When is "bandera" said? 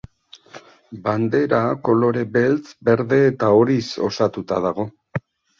1.03-1.59